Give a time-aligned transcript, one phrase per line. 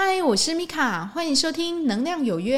[0.00, 2.56] 嗨，我是米卡，欢迎收听《能量有约》。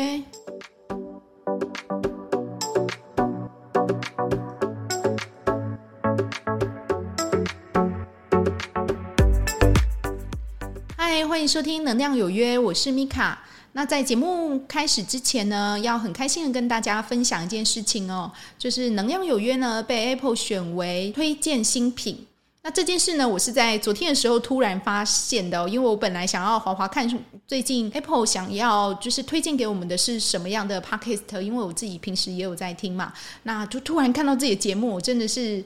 [10.98, 13.42] 嗨，欢迎收听《能量有约》，我是米卡。
[13.72, 22.26] 那在节目开始之前呢，要很开心的跟大家分享一件事情哦，就是《能量有约》呢被 Apple 选为推荐新品。
[22.70, 27.08] 这件事呢，我是在昨天的时候突然发现的，因为我本来想要滑滑看
[27.46, 35.64] 最近 Apple 想要就是推荐给我们的是什么样的 Podcast，因为我自己平时也有在听嘛，那就突然看到自己的节目，我真的是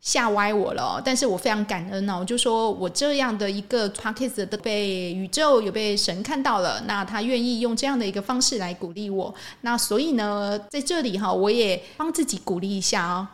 [0.00, 1.00] 吓歪我了。
[1.04, 13.28] 但是我非常感恩哦，就说我这样的一个 Podcast 都被宇宙有被神看到了，那他愿意用这样的一个方式来鼓励我，那所以呢，在这里哈，我也帮自己鼓励一下哦。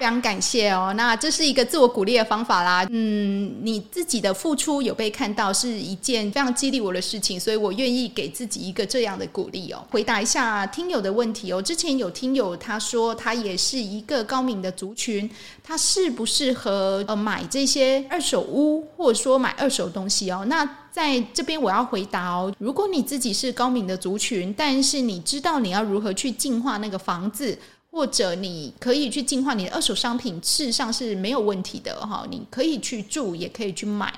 [0.00, 2.86] 非常感谢哦，那这是一个自我鼓励的方法啦。
[2.88, 9.84] 嗯，你自己的付出有被看到，是一件非常激励我的事情，所以我愿意给自己一个这样的鼓励哦。
[9.90, 15.28] 回答一下听友的问题哦，之前有听友他说他也是一个高敏的族群，
[15.62, 20.46] 他适不适合呃买这些二手屋，或者说买二手东西哦？
[20.48, 27.58] 那在这边我要回答哦，如果你自己是高敏的族群，但是你知道你要如何去净化那个房子。
[27.90, 32.24] 或者你可以去净化你的二手商品，事实上是没有问题的哈。
[32.30, 34.12] 你可以去住，也可以去买，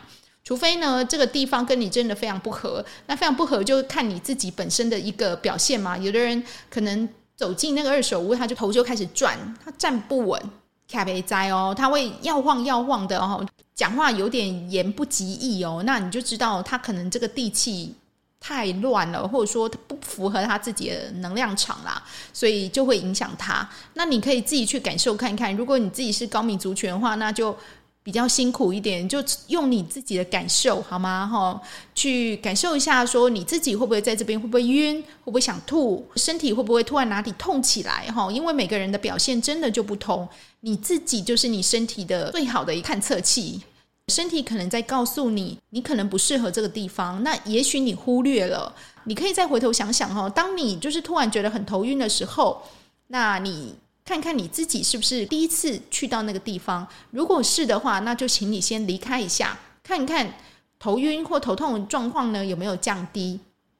[0.45, 2.84] 除非呢这个地方跟你真的非常不合。
[3.06, 5.97] 那非常不合，就看你自己本身的一个表现嘛。
[5.97, 10.43] 有的人可能走进那个二手屋，他就头就开始转，他站不稳，
[10.91, 15.83] 卡被栽哦，他会摇晃摇晃的哦，讲话有点言不及义哦。
[15.87, 17.95] 那你就知道他可能这个地气。
[18.44, 23.66] 太乱了，或者说不符合他自己的能量场啦，所以就会影响他。
[23.94, 25.56] 那你可以自己去感受看看。
[25.56, 27.56] 如果你自己是高敏族群的话，那就
[28.02, 31.24] 比较辛苦一点，就用你自己的感受好吗？
[31.24, 31.62] 哈，
[31.94, 38.10] 去感受一下，说你自己会不会在这边会不会晕，会不会想吐，身体会不会突然哪里痛起来？
[38.10, 40.28] 哈，因为每个人的表现真的就不同，
[40.62, 43.62] 你自己就是你身体的最好的一探测器。
[44.08, 47.22] 身体可能在告诉你，你可能不适合这个地方。
[47.22, 48.74] 那也许你忽略了，
[49.04, 50.28] 你可以再回头想想哦。
[50.28, 52.62] 当你就是突然觉得很头晕的时候，
[53.06, 53.74] 那你
[54.04, 56.86] 看看你自己是不是第一次去到那个地方？
[57.10, 60.34] 如果是的话，那就请你先离开一下，看看
[60.78, 63.38] 头晕或头痛的状况呢有没有降低。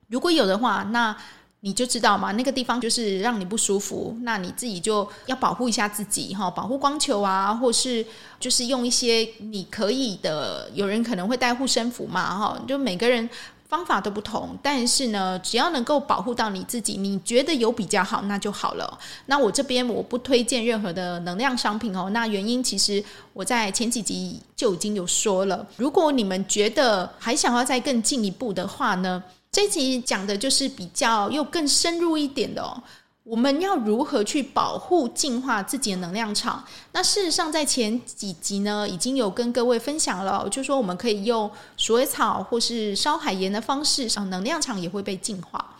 [0.08, 1.16] 如果有的话，那
[1.64, 8.04] 你就知道嘛，那个地方就是让你不舒服，那你自己就要保护一下自己哈，保护光球啊，或是
[8.40, 13.30] 就是用一些你可以的，有人可能会带护身符嘛哈，就每个人
[13.68, 18.98] 方法都不同，但是呢，只要能够保护到你自己，你觉得有比较好，那就好了。
[19.26, 23.02] 那我这边我不推荐任何的能量商品哦，那原因其实
[23.32, 29.22] 我在前几集就已经有说了，如果你们觉得还想要再更进一步的话呢，
[29.52, 32.82] 这集讲的就是比较又更深入一点的哦。
[33.22, 36.64] 我们要如何去保护、净化自己的能量场？
[36.92, 45.76] 那事实上，在前几集呢，已经有跟各位分享了，就说我们可以用鼠尾草或是烧海盐的方式，让能量场也会被净化。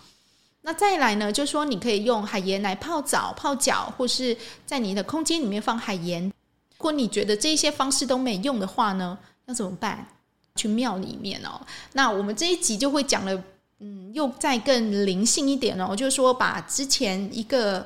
[0.61, 6.23] 那再来呢，就说你可以用海盐来泡澡、泡脚，或是在你的空间里面放海盐。
[6.25, 6.33] 如
[6.77, 10.07] 果你觉得这些方式都没用的话呢，那怎么办？
[10.55, 11.59] 去庙里面哦。
[11.95, 13.43] 那我们这一集就会讲了。
[13.85, 17.85] 嗯，又再更灵性一点哦，就是说把之前一个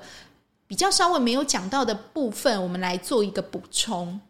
[0.67, 4.21] 比较稍微没有讲到的部分，我们来做一个补充，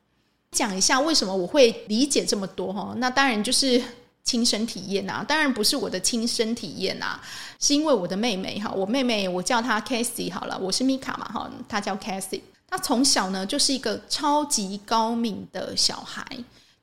[0.53, 2.95] 讲一下为什么我会理解这么多哈。
[2.99, 3.83] 那当然就是
[4.23, 7.19] 亲身体验呐，当然不是我的亲身体验呐，
[7.59, 16.25] 是因为我的妹妹哈，我妹妹我叫她 Cassie 好了，我是米卡嘛哈，她叫 Cassie，她从小呢就是一个超级高敏的小孩，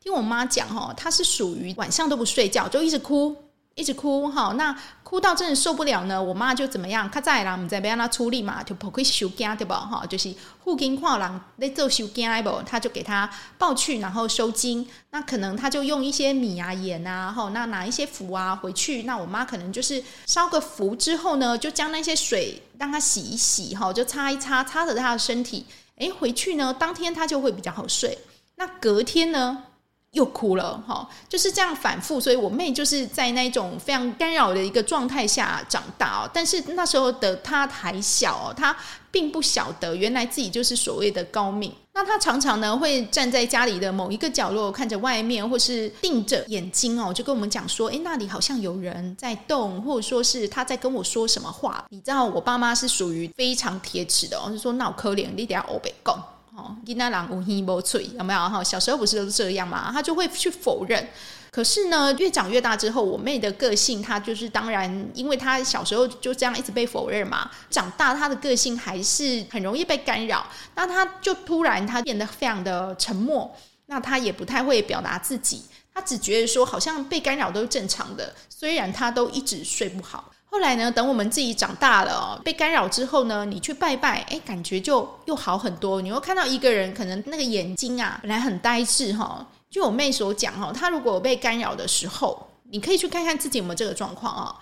[0.02, 3.34] 听我妈讲哈，她是属于晚上都不睡觉，就一直哭。
[3.76, 7.10] 一直哭哈，那哭到真的受不了呢，我妈就怎么样？
[7.10, 10.06] 她在啦，我们在让她处理嘛，就跑去收惊对不哈？
[10.08, 14.88] 就是附近看人在做收惊不，她就给她抱去，然后收惊。
[15.10, 19.04] 那可能她就用一些米啊、盐啊，哈，那拿一些符啊回去。
[19.04, 25.66] 那我妈可能就是烧个符之后呢，就将那些水让她洗一洗哈，就擦一擦，擦着她的身体。
[25.98, 28.18] 诶，回去呢，当天她就会比较好睡。
[28.56, 29.64] 那隔天呢？
[30.14, 36.30] 又哭了哈，就是这样反复，所以我妹就是在那种非常干扰的一个状态下长大哦。
[36.34, 38.76] 但是那时候的她还小，她
[39.12, 41.74] 并不晓得原来自己就是所谓的高敏。
[41.94, 56.16] 那她常常呢会站在家里的某一个角落，看着外面，或是定着眼睛哦，就跟我们讲说：“诶，那里好像有人在动，或者说是她在跟我说什么话。”你知道，我爸妈是属于非常铁齿的哦，就说：“那可怜，你等下欧北共。”
[56.56, 58.64] 哦，囡仔人有耳无嘴，有没有哈？
[58.64, 59.92] 小时候不是都是这样嘛？
[59.92, 61.08] 他就会去否认。
[61.50, 70.46] 可是呢，越长越大之后，我妹的个性，她就是当然，因为她小时候就这样一直被否认嘛，长大她的个性还是很容易被干扰。
[70.76, 73.56] 那她就突然她变得非常的沉默，
[73.88, 75.64] 那她也不太会表达自己，
[75.94, 78.34] 她只觉得说好像被干扰都是正常的。
[78.50, 80.32] 虽然她都一直睡不好。
[80.54, 86.00] 后来呢，等我们自己长大了，被干扰之后呢，你去拜拜，哎，感觉就又好很多。
[86.00, 89.44] 你会看到一个人，可能那个眼睛啊，本来很呆滞哈。
[89.72, 94.56] 就我妹所讲哈，她如果被干扰的时候，你可以去看看自己有没有这个状况啊。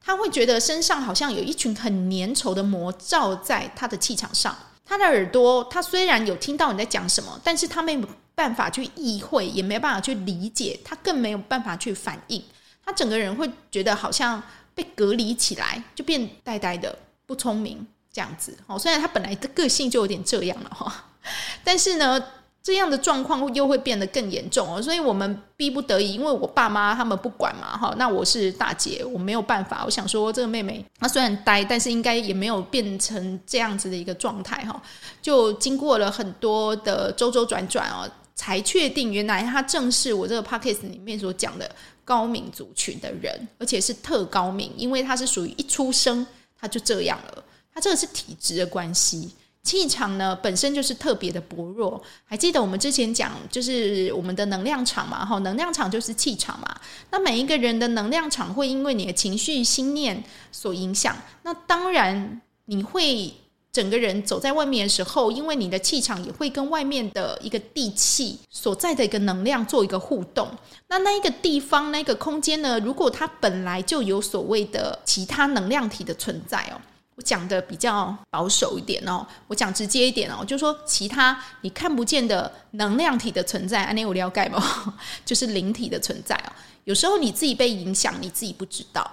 [0.00, 4.56] 她会觉得身上好像有一群很粘稠的膜罩在她的气场上。
[4.84, 12.40] 她的耳朵，她虽然有听到你在讲什么，但是她没有办法去意会，也没办法去理解，她更没有办法去反应。
[12.86, 14.40] 她整个人会觉得好像
[14.74, 18.56] 被隔离起来，就变呆呆的，不聪明这样子。
[18.66, 21.04] 哦，虽然她本来的个性就有点这样了哈，
[21.62, 22.22] 但是呢。
[22.66, 29.82] 这样的状况又会变得更严重哦，所以我们逼不得已，因为我爸妈他们不管嘛，哈，那我是大姐，我没有办法。
[29.84, 34.82] 我想说，这个妹妹她虽然呆，但是应该也没有变成这样子的一个状态哈。
[35.20, 41.70] 就经过了很多的周周转转哦，才确定原来她正是我这个 podcast 里面所讲的
[42.04, 46.26] 高敏族群的人，而且是特高敏，因为他是属于一出生
[46.58, 49.30] 他就这样了，他这个是体质的关系。
[49.62, 56.78] 气场呢，本身就是特别的薄弱，还记得我们之前讲，就是我们的能量场嘛，哈，能量场就是气场嘛。
[57.10, 60.22] 那每一个人的能量场会因为你的情绪、心念
[60.52, 61.16] 所影响。
[61.44, 63.32] 那当然，你会
[63.74, 70.48] 整个人走在外面的时候，因为你的气场也会跟外面的一个地气所在的一个能量做一个互动。
[70.86, 76.80] 那那一个地方、那个空间呢，如果它本来就有所谓的其他能量体的存在哦。
[77.16, 84.62] 我讲的比较保守一点哦，我讲直接一点哦，就是说其他你看不见的能量体的存在，安妮有了解吗？
[85.26, 86.52] 就是灵体的存在哦。
[86.84, 89.08] 有时候你自己被影响，你自己不知道。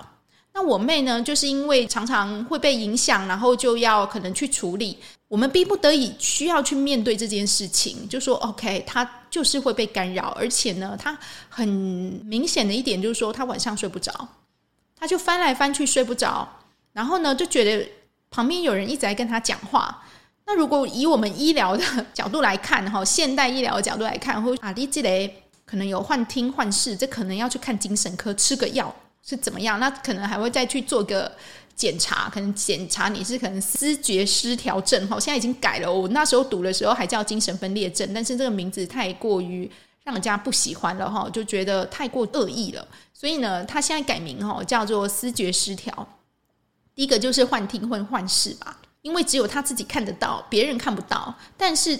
[0.53, 4.97] 那我妹呢，就是因为常常会被影响，然后就要可能去处理。
[5.27, 11.17] 我们逼不得已需要去面对这件事情，就说 OK，她就是会被干扰，而且呢，她
[11.47, 14.27] 很明显的一点就是说，她晚上睡不着，
[14.95, 16.47] 她就翻来翻去睡不着。
[16.91, 17.89] 然后呢，就觉得
[18.29, 20.03] 旁边有人一直在跟他讲话。
[20.45, 25.31] 那如果以我们医疗的 角度来看，哈，现代医疗的角度来看，或啊，你这里
[25.65, 29.79] 可能有幻听幻视，这可能要去看精神科，吃个药是怎么样？
[29.79, 31.31] 那可能还会再去做个
[31.75, 35.91] 检查，可能检查你是可能思觉失调症，哈，现在已经改了。
[35.91, 39.69] 我那时候读的时候还叫精神分裂症，但是这个名字太过于
[40.03, 42.87] 让人家不喜欢了，哈，就觉得太过恶意了。
[43.13, 46.07] 所以呢，他现在改名，哈，叫做思觉失调。
[46.93, 51.97] 第一个就是幻听或幻视吧，因为只有他自己看得到，别人看不到，但是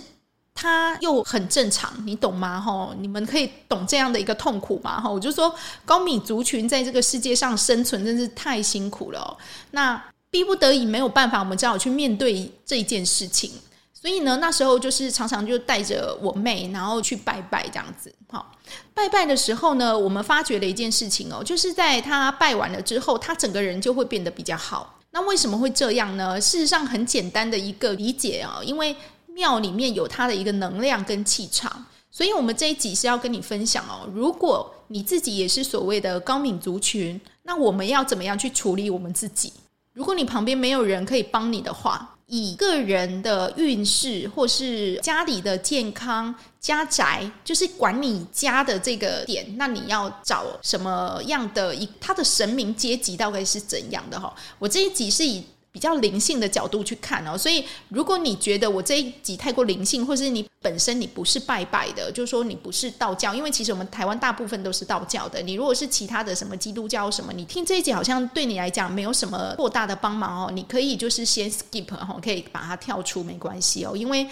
[0.53, 2.59] 他又很正常，你懂吗？
[2.59, 4.99] 吼，你们可以懂这样的一个痛苦吗？
[5.01, 5.53] 吼，我就说
[5.85, 9.37] 高敏族群在这个世界上生存真是太辛苦了。
[9.71, 13.51] 那逼不得已没有办法，我们只好去面对这一件事情。
[13.93, 18.11] 所以呢，那时候就是常常就带着我妹，然后去拜拜这样子。
[18.29, 18.51] 好，
[18.93, 24.97] 拜拜的时候呢，我们发觉了一件事情哦，就是在她拜完了之后，她整个人就会变得比较好。
[25.11, 26.39] 那为什么会这样呢？
[26.39, 28.95] 事实上很简单的一个理解啊，因为
[29.33, 34.07] 庙里面有它的一个能量跟气场，所以我们这一集是要跟你分享哦。
[34.13, 39.53] 如果你自己也是所谓的高敏族群，那我们要怎么样去处理我们自己？
[39.93, 54.33] 如果你旁边没有人可以帮你的话，以个人的运势，或是家里的健康、家宅，就是管你家的这个点，那你要找什么样的一他的神明阶级大概是怎样的哈？
[54.59, 55.43] 我这一集是以。
[55.71, 65.41] 比较灵性的角度去看哦，所以如果你觉得我这一集太过灵性，或是你本身你不是拜拜的，就是说你不是道教，因为其实我们台湾大部分都是道教的。
[65.41, 70.51] 你如果是其他的什么基督教什么，你听这一集好像对你来讲没有什么过大的帮忙哦。
[70.51, 74.27] 你可以就是先 skip 哈，可以把它跳出没关系哦，因为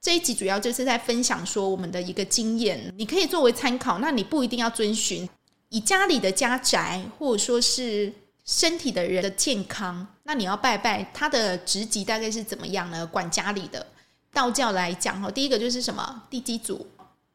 [0.00, 5.28] 这一集主要就是在分享说我们的一个经验，你可以作为参考，那你不一定要遵循
[5.70, 8.12] 以家里的家宅或者说是。
[8.46, 13.06] 身体的人的健康，那你要拜拜，他的职级大概是怎么样呢？
[13.06, 13.86] 管家里的
[14.32, 16.86] 道教来讲，哈，第一个就是什么地基主，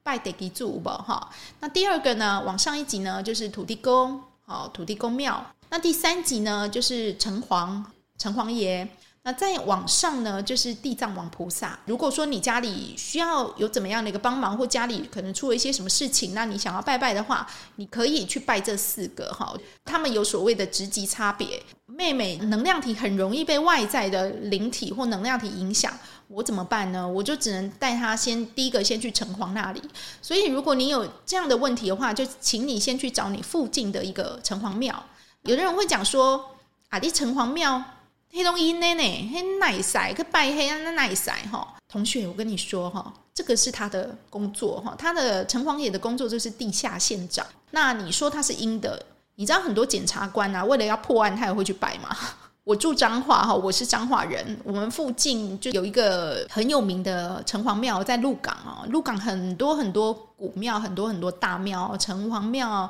[0.03, 1.29] 拜地基主吧，哈。
[1.60, 5.46] 那第二个呢，往上一级呢，就是土地公，好，土地公庙。
[5.69, 7.84] 那第三级呢，就是城隍，
[8.17, 8.88] 城隍爷。
[9.23, 11.77] 那再往上呢，就是地藏王菩萨。
[11.85, 17.45] 如果说你家里需要有怎么样的一个帮忙，或家里可能出了一些什么事情，那你想要拜拜的话，
[17.75, 19.53] 你可以去拜这四个哈。
[19.83, 21.61] 他们有所谓的职级差别。
[21.85, 25.91] 妹妹能量体很容易被外在的灵体或能量体影响，
[26.29, 27.05] 我怎么办呢？
[27.05, 29.81] 我就只能带她先第一个先去城隍那里。
[30.21, 35.03] 所以如果你有这样的问题的话，就请你先去找你附近的一个城隍庙。
[35.41, 36.55] 有的人会讲说，
[36.89, 37.83] 啊，你城隍庙。
[38.31, 41.75] 黑东伊奶奶，黑奶塞，可拜黑那奶塞哈。
[41.88, 47.45] 同学，我跟你说哈，这个是他的工作哈，他的城隍爷的工作就是地下县长。
[47.71, 49.03] 那你说他是阴的，
[49.36, 52.15] 你知道很多检察官啊，为了要破案，他也会去拜吗？
[52.63, 58.86] 我住彰化哈，我是彰化人，我们附近就有一个很有名的城隍庙，在鹿港哦。
[58.89, 62.88] 鹿港很多很多古庙，很多很多大庙，城隍庙、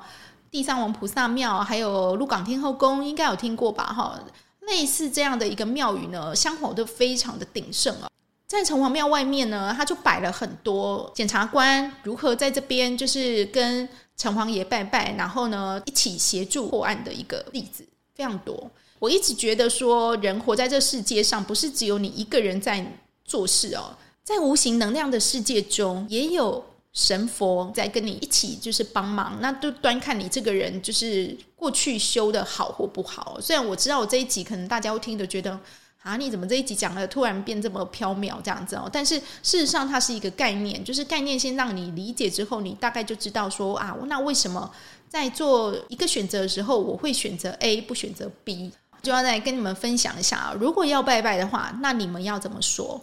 [0.52, 3.86] 地藏王菩萨庙，还有鹿港天后宫，应该有听过吧？
[3.86, 4.20] 哈。
[4.62, 8.10] 类似这样的一个庙宇呢，香火都非常的鼎盛啊。
[8.48, 13.88] 在城隍庙外面呢，他就摆了很多检察官如何在这边就是跟
[14.18, 18.70] 城隍爷拜拜，然后呢一起协助破案的一个例子非常多。
[19.00, 22.86] 我一直觉得说，人活在这世界上，不是只有你一个人在
[23.24, 26.66] 做事哦，在无形能量的世界中也有。
[26.94, 33.40] 神佛在跟你一起，就是帮忙，那就端看你这个人就是过去修的好或不好。
[33.40, 35.60] 虽然我知道我这一集可能大家会听的觉得
[36.02, 38.90] 啊，你怎么这一集讲的突然变这么飘渺这样子哦？
[38.92, 44.72] 但是事实上它是一个概念，就是概念先让你理解之后，你大概就知道说啊，那为什么
[45.08, 48.72] 在做一个选择的时候，我会选择 A 不选择 B？
[49.02, 53.00] 就要再跟你们分享一下啊，如果要拜拜的话，那你们要怎么说？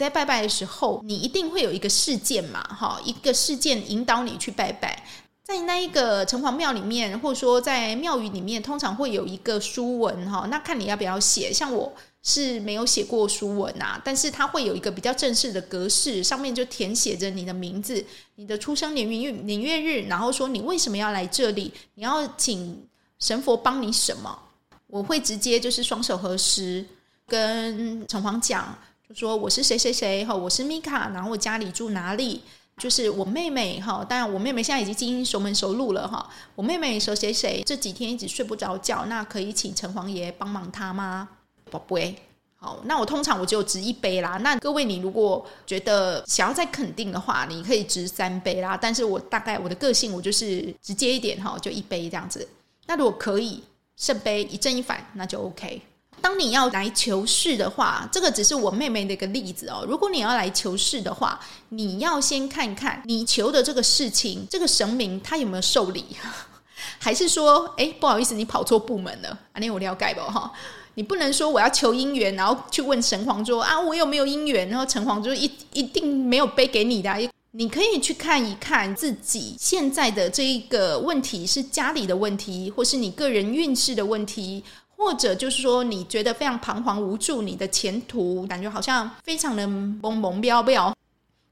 [0.00, 5.04] 在拜拜的时候，你一定会有一个事件嘛，哈，一个事件引导你去拜拜。
[5.44, 11.52] 在那一个城隍庙里面，或者说在庙宇里面，通常会有一个书文，哈，那看你要不要写。
[11.52, 11.92] 像我
[12.22, 18.02] 是没有写过书文啊，但是它会有一个比较正式的格式，上面就填写着你的名字、
[18.36, 22.88] 你的出生年月年月日，然后说你为什么要来这里，你要请
[23.18, 24.38] 神佛帮你什么。
[24.86, 26.86] 我会直接就是双手合十，
[27.26, 28.74] 跟城隍讲。
[29.14, 32.42] 说我是谁谁谁哈，我是米卡，然后我家里住哪里？
[32.78, 36.30] 就是我妹妹哈，当然我妹妹现在已经经熟门熟路了哈。
[36.54, 41.28] 我妹妹说谁谁这几天一直睡不着觉，那可以请城隍爷帮忙她吗？
[41.70, 42.16] 宝贝，
[42.56, 44.38] 好，那我通常我就掷一杯啦。
[44.38, 48.78] 那各位你如果觉得想要再肯定的话，你可以值三杯啦。
[48.80, 52.48] 但是我大概我的个性我就是直接一点哈，就一杯这样子。
[52.86, 53.62] 那如果可以
[53.96, 55.82] 圣杯一正一反，那就 OK。
[56.20, 59.84] 当你要来求事的话，这个只是我妹妹的一个例子哦。
[59.88, 66.04] 如果你要来求事的话，你要先看看你求的这个事情，这个神明他有没有受理，
[66.98, 69.28] 还是说，哎，不好意思，你跑错部门了？
[69.52, 70.52] 啊，你有了解不哈？
[70.94, 74.68] 你不能说我要求姻缘，然后去问神皇说啊，我有没有姻缘？
[74.68, 77.30] 然后城隍就一一定没有背给你的。
[77.52, 84.62] 你可以去看一看自己现在的这一个问题是家里的问题，或是你个人运势的问题。
[85.00, 90.94] 或者就是说，你觉得非常彷徨无助，你的前途感觉好像非常的懵懵飙飙，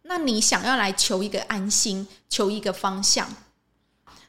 [0.02, 3.26] 那你想要来求一个安心，求一个方向。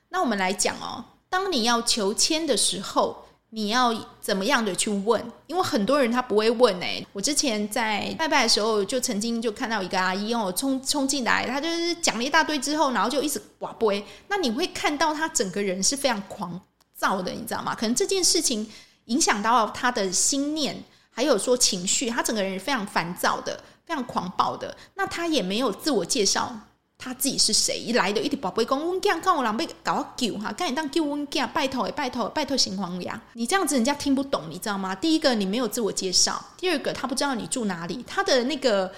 [0.08, 5.22] 那我们来讲哦，当你要求签的时候，你要怎么样的去问？
[5.48, 7.06] 因为很多人他不会问哎。
[7.12, 14.06] 我之前在拜拜的时候，就曾经就看到一个阿姨哦，冲冲进来，她就是讲了一大堆之后，然后就一直跋杯。
[14.30, 16.58] 那你会看到她整个人是非常狂
[16.96, 17.76] 躁的，你知道吗？
[17.76, 18.66] 可能这件事情。
[19.10, 20.76] 影响到他的心念，
[21.12, 24.76] 还有说情绪，他整个人非常烦躁的，非常狂暴的。
[24.96, 26.56] 那他也没有自我介绍，
[26.98, 27.80] 他自己是谁？
[27.80, 34.94] 一来的一点宝贝公，温家看我狼狈搞救哈，赶紧当救温家，拜托拜托拜托城隍爷，你这样子人家听不懂，你知道吗？
[34.94, 38.92] 第一个你没有自我介绍，第二个他不知道你住哪里，他的那个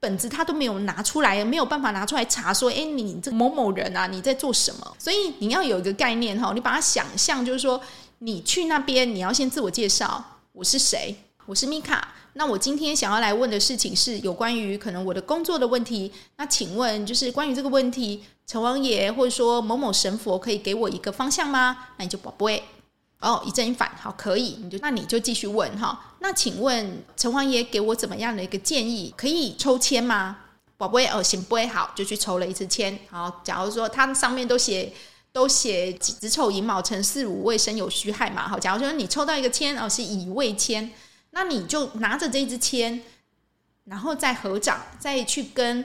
[0.00, 4.96] 本子他都没有拿出来，没有办法拿出来查说，诶，你这某某人啊，你在做什么？
[4.98, 7.78] 所以你要有一个概念哈，你把它想象就是说。
[8.20, 11.14] 你去那边，你要先自我介绍，我是谁？
[11.46, 12.14] 我是米卡。
[12.32, 16.12] 那我今天想要来问的事情是有关于可能我的工作的问题。
[16.36, 21.90] 那请问，就是关于这个问题，城隍爷或者说某某神佛可以给我一个方向吗？
[21.96, 22.64] 那你就宝贝
[23.20, 26.16] 哦，一正一反，好，可以，你就那你就继续问哈。
[26.18, 29.14] 那请问城隍爷给我怎么样的一个建议？
[29.16, 30.38] 可以抽签吗？
[30.76, 32.98] 宝贝哦，行，不会好，就去抽了一次签。
[33.08, 34.92] 好，假如说它上面都写。
[35.32, 40.90] 都写子丑寅卯辰巳午未申酉戌亥嘛，好，假如说你抽到一个签哦，是乙未签，
[41.30, 43.00] 那你就拿着这支签，
[43.84, 45.84] 然后再合掌，再去跟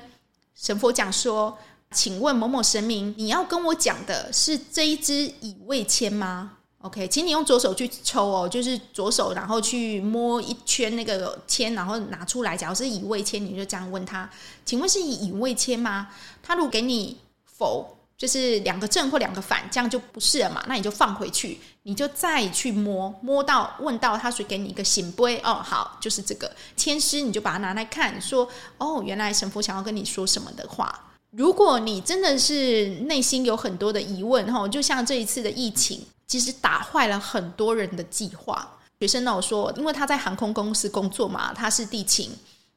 [0.56, 1.58] 神佛讲说，
[1.92, 12.58] 请问某某神明，你要跟我讲的是这一支乙未签吗？OK，请你用左手去抽哦，就是左手，然后去摸一圈那个签，然后拿出来。
[12.58, 14.30] 假如是乙未签，你就这样问他
[14.66, 16.10] ：“请问是乙未签吗？”
[16.44, 20.64] 他如果给你否，就是两个正或两个反，这样就不是了嘛。
[20.68, 31.12] 那你就放回去，你就再去摸，摸到问到他，会给你一个圣杯哦，好，就是这个签诗，你就把它拿来看，说哦，原来神父想要跟你说什么的话。
[31.32, 36.06] 如果你真的是内心有很多的疑问哈，就像这一次的疫情。
[36.26, 38.68] 其实打坏了很多人的计划。
[39.00, 42.32] 学生呢，我说，因为他在航空公司工作嘛，他是地勤。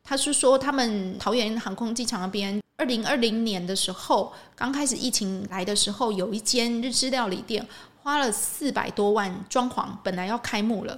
[0.09, 7.67] 他是说，他们桃园航空机场那边，二零二零年的时候，刚开始疫情来的时候，有一间日式料理店
[8.05, 10.97] 花了四百多万装潢，本来要开幕了，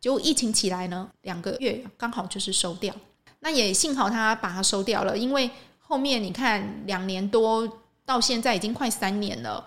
[0.00, 2.92] 结果疫情起来呢，两个月刚好就是收掉。
[3.38, 5.48] 那也幸好他把它收掉了，因为
[5.78, 9.64] 后面你看两年多到现在已经快三年了。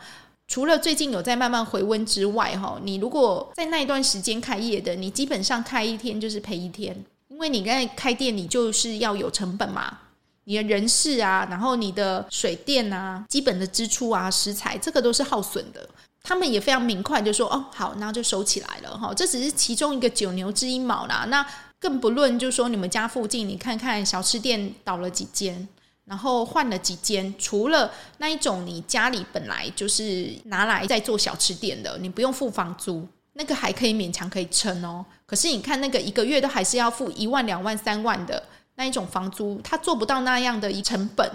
[0.49, 7.05] 除了最近有在慢慢回温之外，哈，你如果在那一段时间开业的，你基本上开一天就是赔一天，
[7.41, 9.97] 因为你在开店，你就是要有成本嘛，
[10.43, 15.89] 你的人事啊，然后你的水电啊，基本的支出啊，食材这个都是耗损的。
[16.21, 21.43] 他们也非常明快，就说哦，好，那就收起来了，哈，这只是其中一个九牛之一毛啦，那
[21.79, 25.67] 更不论就是说你们家附近，你看看小吃店倒了几间。
[26.05, 35.05] 然后换了几间，除了那一种你家里本来就是拿来在做小吃店的，你不用付房租，那个还可以勉强可以撑哦。
[35.25, 38.43] 可是你看那个一个月都还是要付一万、两万、三万的
[38.75, 41.29] 那一种房租，他做不到那样的一成本，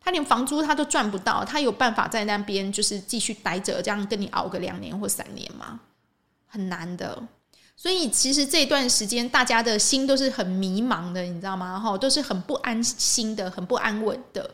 [0.00, 5.80] 他连房租他都赚不到，他有办法在那边就是继续待着，这样跟你熬个两年或三年吗？
[6.46, 7.22] 很难的。
[7.76, 11.78] 所以其实这段时间，大家的心都是很迷茫的，你知道吗？
[11.78, 14.48] 哈，都是很不安心的，很不安稳的。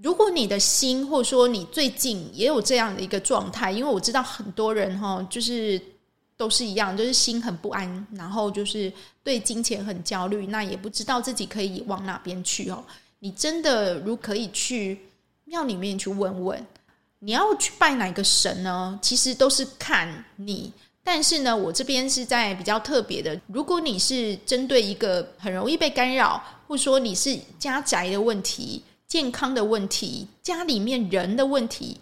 [0.00, 5.80] 如果你的心，或者说你最近也有这样的一个状态，因为我知道很多人哈，就是
[6.42, 12.82] 都是一样，就是心很不安，然后就是对金钱很焦虑，那也不知道自己可以往哪边去哦。
[13.20, 14.98] 你真的如可以去
[15.44, 16.66] 庙里面去问问，
[17.20, 18.98] 你要去拜哪个神呢？
[19.00, 20.72] 其实都是看你。
[21.04, 23.40] 但是呢，我这边是在比较特别的。
[23.46, 32.00] 如果你是针对一个很容易被干扰，或者说你是家宅的问题、健康的问题、家里面人的问题，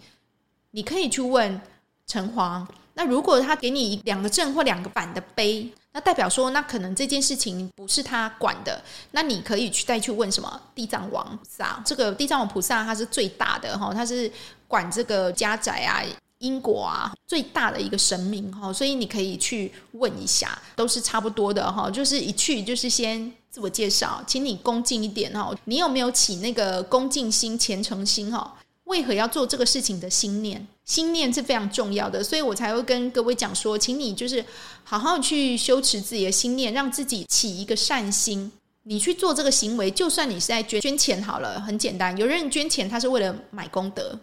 [0.71, 1.61] 你可以去问
[2.07, 2.65] 城隍。
[2.93, 8.81] 那如果他给你两个正或两个反的杯，那代表说那可能这件事情不是他管的。
[9.11, 11.81] 那你可以去再去问什么地藏王菩萨。
[11.85, 14.31] 这个地藏王菩萨他是最大的哈，他是
[14.67, 16.03] 管这个家宅啊。
[16.41, 21.87] 因果啊，最大的一个神明哈，所以你可以去问一下，都是差不多的哈。
[21.87, 25.55] 就是一去就是先自我介绍，请你恭敬一点哈。
[25.65, 28.55] 你有没有起那个恭敬心、虔诚心哈？
[28.91, 30.67] 为何要做这个事情的心念？
[30.83, 34.43] 心念是非常重要的，所以我才会跟各位讲说，请你就是
[34.83, 38.51] 好好去修持自己的心念，让自己起一个善心。
[38.83, 42.17] 你去做这个行为，就算你是在捐捐钱好了，很简单。
[42.17, 44.19] 有人捐钱，他是为了买功德。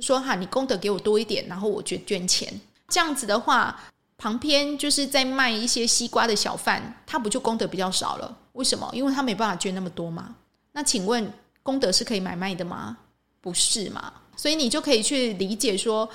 [0.00, 2.52] 说哈，你功德给我多一点，然后我捐捐钱。
[2.88, 3.78] 这样子的话，
[4.16, 8.36] 旁边就是在卖一些西瓜的小贩，他不就功德比较少了？
[8.54, 8.90] 为什么？
[8.92, 10.34] 因为他没办法捐那么多嘛。
[10.72, 12.96] 那请问，功德是可以买卖的吗？
[13.40, 14.12] 不是嘛？
[14.36, 16.08] 所以你就可以去理解说，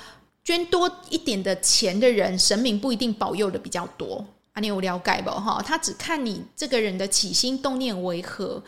[0.44, 4.26] 捐多一点的钱的人，神明不一定保佑的比较多。
[4.54, 5.32] 啊，你有了解不？
[5.32, 8.62] 哈，他只看你这个人的起心动念为何。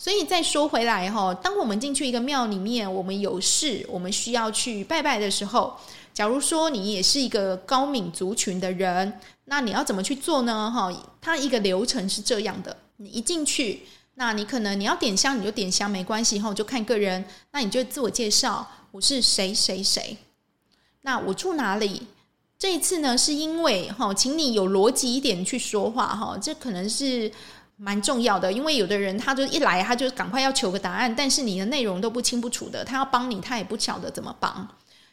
[0.00, 5.76] 所以再说回来哈，当我们进去一个庙里面，我们有事，我们需要去拜拜的时候，
[6.14, 10.70] 假如说你也是一个高敏族群的人，那你要怎么去做呢？
[10.72, 13.82] 哈，它一个流程是这样的：你一进去，
[14.18, 17.24] 那你可能你要点香，你就点香，没关系哈，就看个人。
[17.52, 20.16] 那你就自我介绍，我是谁谁谁，
[21.02, 22.02] 那我住哪里？
[22.58, 27.32] 这一次呢，是因为哈，请你有逻辑一点去说话哈，这可能是。
[27.80, 34.68] 蛮重要的，因为有的人他就一来他就赶快要求个答案，但是你的内容都不清不楚的，他要帮你他也不晓得怎么帮，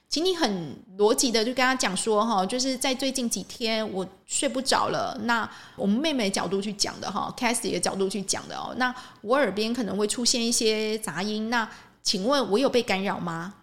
[0.07, 11.69] 请你很逻辑的就跟他讲说哈，就是在最近几天我睡不着了，那我们妹妹角度去讲的哈，Cassie 的角度去讲的哦，那我耳边可能会出现一些杂音，那
[12.01, 13.55] 请问我有被干扰吗？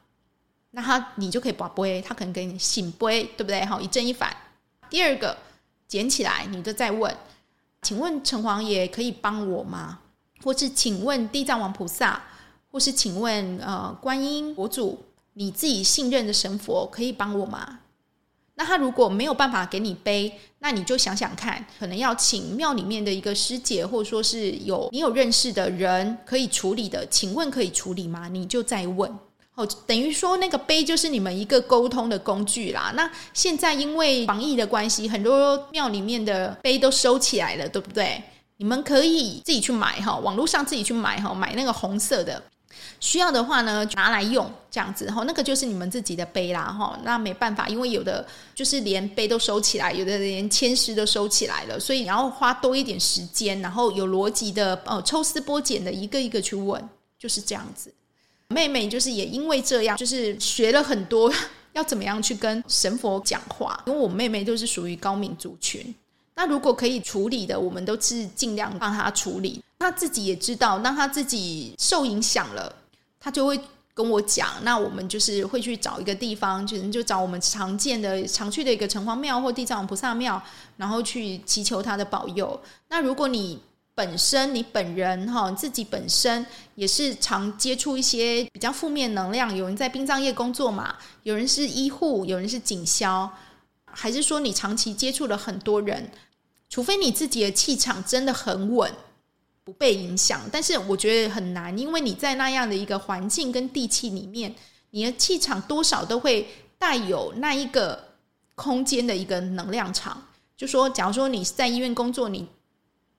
[0.72, 3.64] 那他你就可以把杯，他可能给你醒杯，对不对？
[3.64, 4.34] 好，一正一反。
[4.90, 5.36] 第二个
[5.86, 7.14] 捡起来，你就再问。
[7.82, 9.98] 请问城隍爷可以帮我吗？
[10.42, 12.22] 或是请问地藏王菩萨，
[12.70, 17.80] 或是请问呃观音佛祖，你自己信任的神佛可以帮我吗？
[18.54, 28.28] 那他如果没有办法给你背，那你就想想看，可能要请庙里面的一个师姐，或者说是有你有认识的人可以处理的，请问可以处理吗？
[28.28, 29.10] 你就再问。
[29.54, 32.92] 哦，等于说那个碑就是你们一个沟通的工具啦。
[32.94, 38.22] 那现在因为防疫的关系，很多庙里面的碑都收起来了，对不对？
[38.58, 42.42] 你们可以自己去买哈，网络上自己去买哈，买那个红色的。
[43.02, 46.96] 需要的话呢，拿来用这样子哈，那个就是你们自己的杯啦哈。
[47.02, 56.80] 那没办法，因为有的就是连杯都收起来，有的连签诗都收起来了，所以你要花多一点时间，然后有逻辑的哦，抽丝剥茧的一个一个去问，
[57.18, 57.92] 就是这样子。
[58.46, 61.28] 妹妹就是也因为这样，就是学了很多
[61.74, 63.82] 要怎么样去跟神佛讲话。
[63.86, 65.92] 因为我妹妹都是属于高敏族群，
[66.36, 69.60] 那如果可以处理的，我们都是尽量帮她处理。
[69.80, 72.72] 她自己也知道，当她自己受影响了，
[73.22, 73.58] 他就会
[73.94, 74.48] 跟我讲。
[74.62, 80.42] 那我们就是会去找一个地方，就就找我们常见的、常去的一个城隍庙或地藏王菩萨庙，
[80.76, 82.60] 然后去祈求他的保佑。
[82.88, 83.60] 那如果你
[83.94, 93.30] 本身你本人哈，自己本身也是常接触一些比较负面能量，有人在殡葬业工作嘛，有人是医护，有人是警消，
[93.84, 96.10] 还是说你长期接触了很多人，
[96.70, 98.90] 除非你自己的气场真的很稳，
[99.64, 104.54] 不被影响，但是我觉得很难，因为你在那样的一个环境跟地气里面，
[104.90, 106.48] 你的气场多少都会
[106.78, 108.08] 带有那一个
[108.54, 110.26] 空间的一个能量场。
[110.56, 112.46] 就说，假如说你在医院工作，你。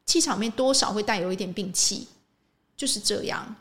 [0.05, 2.09] 气场面多少会带有一点病气，
[2.75, 3.55] 就是这样，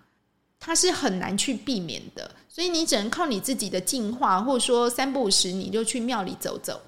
[0.58, 6.82] 它是很难去避免的，所以你只能靠你自己的净化，或者说三不五时你就去庙里走走。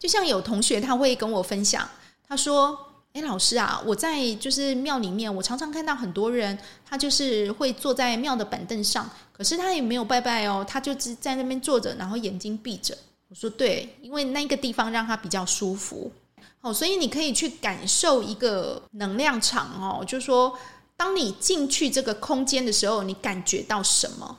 [0.00, 1.88] 就像有同学他会跟我分享，
[2.26, 2.76] 他说
[3.16, 12.96] ：“诶，老师啊，我在就是庙里面，我常常看到很多人，他就是会坐在庙的板凳上，可是他也没有拜拜哦，他就只在那边坐着，然后眼睛闭着。”
[13.28, 16.12] 我说：“对，因为那个地方让他比较舒服。”
[16.60, 20.52] 哦，所以你可以去感受一个能量场哦，就是说，
[20.94, 24.38] 当你进去这个空间的时候，你感觉到什么？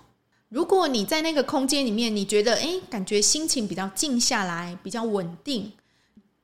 [0.49, 5.71] 如果你在那个空间里面，你觉得诶，感觉心情比较静下来，比较稳定，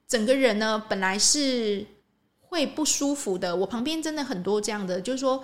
[0.08, 1.86] 整个人呢本来是
[2.54, 3.56] 会不舒服的。
[3.56, 5.44] 我旁边真的很多这样的，就是说，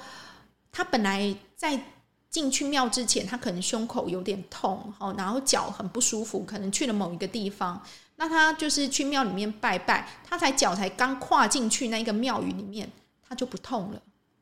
[0.71, 1.83] 他本来在
[2.29, 7.81] 进去庙之前，他可能胸口有点痛，哦，然后脚很不舒服，可能去了某一个地方。
[8.17, 12.87] 那他就是去庙里面拜拜，他才脚才刚跨进去那个庙宇里面，
[13.27, 13.99] 他就不痛了。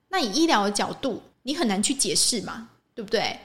[0.10, 3.40] 那以医疗的角度，你很难去解释嘛，对不对？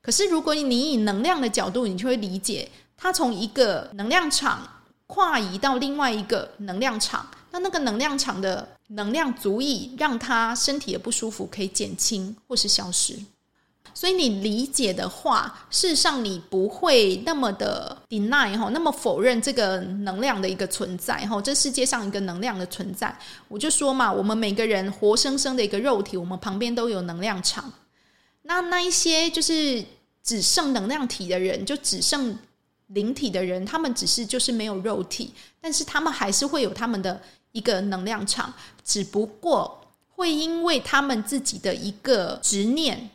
[0.00, 4.60] 可是如果你以能量的角度，你就会理解，他从一个能量场
[5.06, 13.16] 跨移到另外一个能量场，那那个能量场的能量足以让他身体的不舒服可以减轻或是消失。
[13.94, 23.16] 所以你理解的话，事实上你不会那么的 deny 哈，那么否认这个能量的一个存在哈，这世界上一个能量的存在。
[23.46, 27.72] 我就说嘛，我们每个人活生生的一个肉体，我们旁边都有能量场。
[28.42, 29.84] 那那一些就是
[30.24, 32.36] 只剩能量体的人，就只剩
[32.88, 37.22] 灵体的人，他们只是就是没有肉体，但是他们还是会有他们的
[37.54, 38.52] 一个能量场，
[38.84, 39.80] 只不过
[40.14, 43.08] 会因为他们自己的一个执念。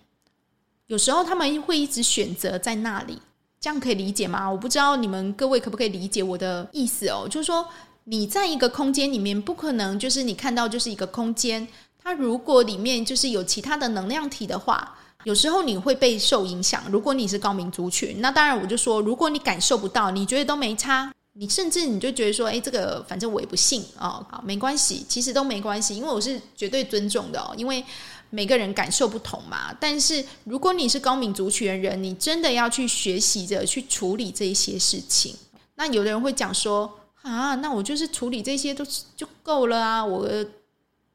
[0.88, 3.20] 有时候他们会一直选择在那里，
[3.60, 4.50] 这样可以理解吗？
[4.50, 7.28] 我不知道你们各位可不可以理解我的意思哦。
[7.30, 7.68] 就是说
[8.06, 11.68] 你在一个空间里面，不可能就是你看到就是一个空间，
[12.02, 16.82] 它如果里面就是有其他的能量体的话，有时候你会被受影响。
[16.90, 27.84] 如果你是高敏族群，那当然我就说，如果你感受不到，你觉得都没差，你甚至你就觉得说，诶，这个反正我也不信哦，好，没关系，其实都没关系，因为我是绝对尊重的哦，因为。
[28.32, 35.36] 每个人感受不同嘛，但是如果你是高敏族群的人，你真的要去学习着去处理这些事情。
[35.74, 36.88] 那有的人会讲说
[37.24, 40.48] 啊，那我就是处理这些都就够了啊，我的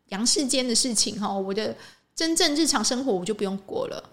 [0.08, 1.76] 阳世间的事情哈，我的
[2.16, 4.10] 真正日常生活我就不用过了。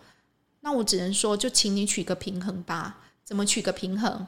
[0.60, 3.00] 那我只能说，就请你取个平衡吧。
[3.26, 4.28] 怎么取个平衡？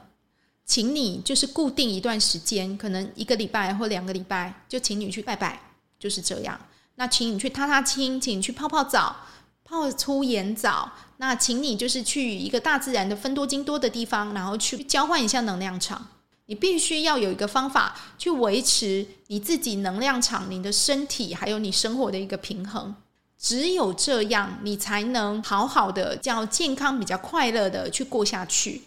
[0.66, 5.60] 请你就是固定一段时间，可能一个礼拜或两个礼拜，就请你去拜拜，
[5.98, 6.58] 就是这样。
[6.96, 9.16] 那请你去踏踏青，请你去泡泡澡，
[9.64, 10.92] 泡粗盐澡。
[11.18, 16.08] 那请你就是去一个大自然的芬多精多的地方，然后去交换一下能量场。
[16.46, 22.94] 你必须要有一个方法去维持你自己能量场、你的身体还有你生活的一个平衡。
[23.38, 28.82] 只有这样，你才能好好的、叫健康、比较快乐的去过下去。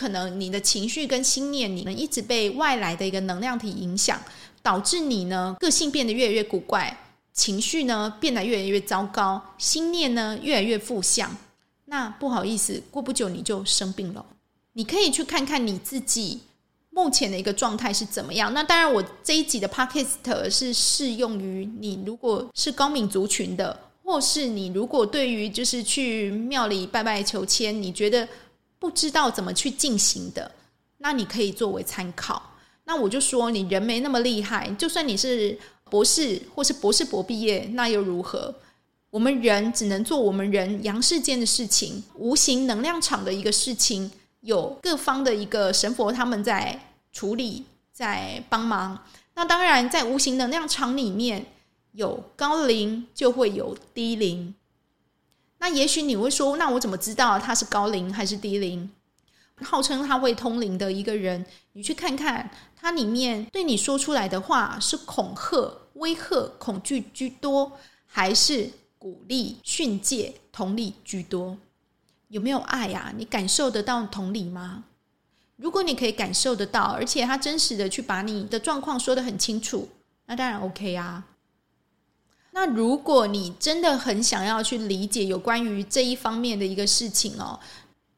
[0.00, 4.18] 可能你的情绪跟心念，你能一直被外来的一个能量体影响，
[4.62, 6.96] 导致你呢个性变得越来越古怪。
[7.34, 11.36] 情绪呢变得越来越糟糕，心念呢越来越负向。
[11.84, 14.24] 那不好意思，过不久你就生病了。
[14.72, 16.40] 你可以去看看你自己
[16.88, 18.54] 目前的一个状态是怎么样。
[18.54, 28.26] 那当然，我这一集的 podcast 是适用于你，如果是高敏族群的，或是你如果对于就是去庙里拜拜求签，你觉得
[28.80, 30.50] 不知道怎么去进行的，
[30.98, 32.42] 那你可以作为参考。
[32.84, 38.52] 那我就说，你人没那么厉害，就算你是博士或是博士博毕业，那又如何？
[39.10, 46.80] 我们人只能做我们人阳世间的事情，无形能量场的一个事情，有各方的一个神佛他们在
[47.12, 49.04] 处理，在帮忙。
[49.34, 51.46] 那当然，在无形能量场里面
[51.92, 54.54] 有高灵，就会有低灵。
[55.60, 58.90] 那也许你会说，那我怎么知道他是高灵还是低灵？
[59.62, 61.44] 号称他会通灵的一个人，
[61.74, 67.72] 你去看看他里面对你说出来的话是恐吓、威吓、恐惧居多，
[68.06, 71.58] 还是鼓励、训诫、同理居多？
[72.28, 73.12] 有没有爱呀？
[73.14, 74.84] 你感受得到同理吗？
[75.56, 79.90] 如果你可以感受得到，而且他真实的去把你的状况说得很清楚，
[80.24, 81.26] 那当然 OK 啊。
[82.52, 87.58] 那如果你真的很想要去理解有关于这一方面的一个事情哦。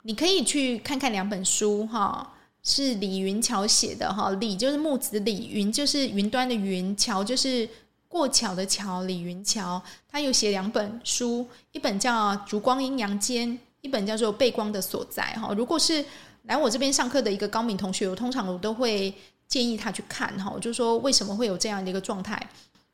[0.05, 4.31] 你可以去看看两本书哈，是李云桥写的哈。
[4.41, 7.69] 李就是木子李，云就是云端的云，桥就是
[8.09, 9.05] 过桥的桥。
[9.05, 13.49] 李云桥他有写两本书，一本叫《烛光阴阳间》，
[13.81, 15.55] 一本叫做《背光的所在》哈。
[15.57, 16.05] 如果是
[16.47, 19.15] 来我这边上课的一个高敏同学，我通常我都会
[19.47, 22.51] 建议他去看哈，就说为什么会有这样的一个状态。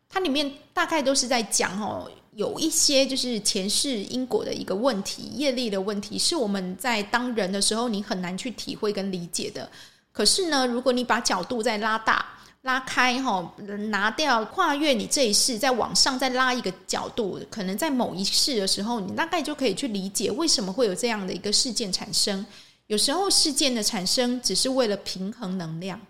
[0.09, 2.11] 它里面大概都是在讲哦。
[2.33, 9.69] 有一些就是前世因果的一个问题，业力的问题，是我们在当人的时候你很难去体会跟理解的。
[10.13, 12.25] 可是呢，如果你把角度再拉大、
[12.63, 13.53] 拉开，哈，
[13.91, 22.47] 拿掉、跨越你这一世，再往上再拉一个角度，可能在某一世的时候，你大概就可以去理解为什么会有这样的一个事件产生。
[22.87, 26.01] 有时候事件的产生只是为了平衡能量。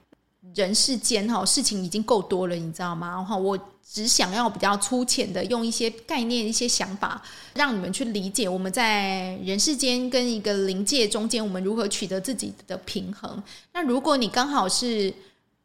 [0.54, 3.22] 人世间哈事情已经够多了，你知道吗？
[3.22, 3.58] 哈，我
[3.90, 7.22] 只想要比较粗浅的用一些概念、一些想法，
[7.54, 13.42] 让你们去理解我们在人世间跟一个灵界中间，我们如何取得自己的平衡。
[13.72, 15.12] 那如果你刚好是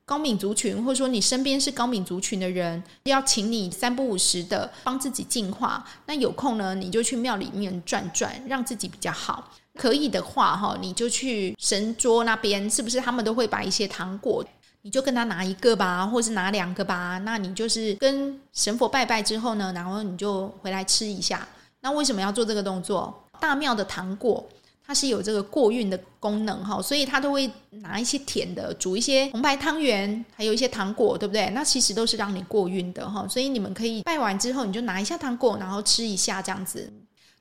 [0.05, 5.85] 高敏族群，或者说你身边是高敏族群的人，要请你三不五时的帮自己净化。
[6.05, 9.49] 那有空呢，你就去庙里面转转，让自己比较好。
[9.75, 14.45] 可以的话，哈，你就去神桌那边，是不是他们都会把一些糖果？
[14.83, 17.17] 你就跟他拿一个吧，或是拿两个吧。
[17.19, 21.47] 那你就是跟神佛拜拜之后呢，然后你就回来吃一下。
[21.79, 23.27] 那为什么要做这个动作？
[23.39, 24.45] 大庙的糖果
[24.85, 31.49] 它是有这个过运的功能哈，所以它都会拿一些甜的，煮一些红白汤圆，还有一些糖果，对不对？
[31.51, 33.25] 那其实都是让你过运的哈。
[33.27, 36.91] 所以你们可以拜完之后，你就拿一下糖果，然后吃一下这样子。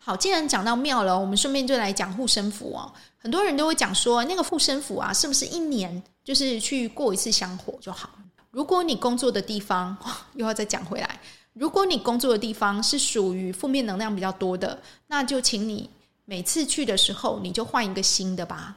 [0.04, 2.92] 好，既然讲到庙了，我们顺便就来讲护身符哦。
[3.18, 6.02] 很多人都会讲说，那个护身符啊，是不是一年？
[6.24, 8.10] 就是去过一次香火就好。
[8.50, 9.96] 如果你工作的地方，
[10.34, 11.20] 又要再讲回来，
[11.52, 15.88] 如果你工作的地方是属于负面能量比较多的，那就请你
[16.24, 18.74] 每次去的时候，你就换一个新的吧。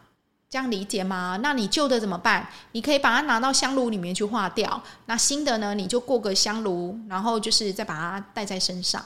[0.47, 1.39] 这样理解吗？
[1.41, 2.47] 那你旧的怎么办？
[2.73, 4.81] 你可以把它拿到香炉里面去化掉。
[5.07, 5.73] 那新的呢？
[5.73, 9.03] 你就过个香炉，然后就是再把它带在身上。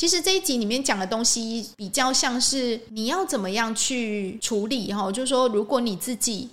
[0.00, 6.48] 其实这一集里面讲的东西比较像是你要怎么样去处理哈，就是说如果你自己。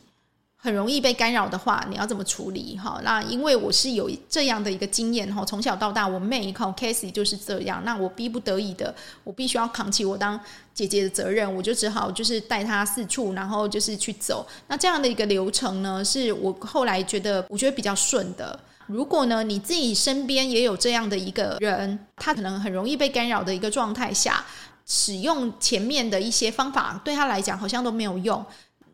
[0.60, 2.78] 很容易被干扰的话，你要怎么处理？
[2.78, 7.82] 哈，那因为我是有这样的一个经验哈，从小到大，我妹靠 Casey 就是这样。
[7.86, 10.38] 那我逼不得已的，我必须要扛起我当
[10.74, 14.46] 姐姐的责任，我就只好就是带她四处，然后就是去走。
[14.68, 18.60] 那这样的一个流程呢，是我后来觉得我觉得比较顺的。
[18.88, 24.46] 如果呢，你自己身边也有这样的一个人，他可能很容易被干扰的一个状态下，
[24.86, 28.46] 使用前面的一些方法，对他来讲好像都没有用。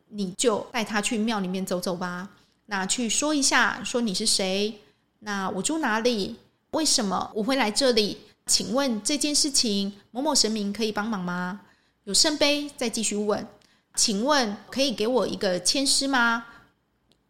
[0.09, 2.29] 你就带他去庙里面走走吧，
[2.67, 4.79] 那去说一下，说你是谁，
[5.19, 6.35] 那我住哪里，
[6.71, 8.19] 为什么我会来这里？
[8.45, 11.61] 请问这件事情某某神明可以帮忙吗？
[12.03, 13.47] 有圣杯，再继续问，
[13.95, 16.45] 请问可以给我一个签诗吗？